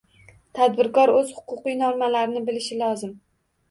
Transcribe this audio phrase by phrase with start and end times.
[0.59, 3.19] Tadbirkor o‘z huquqiy normalarini bilishi lozim